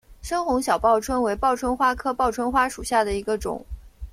[0.23, 3.63] 深红小报春为报春花科报春花属下的一个种。